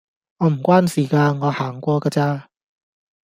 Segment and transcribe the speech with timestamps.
[0.37, 2.49] 我唔關事㗎，我行過㗎咋